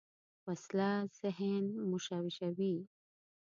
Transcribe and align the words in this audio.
وسله 0.47 0.91
ذهن 1.21 1.63
مشوشوي 1.91 2.75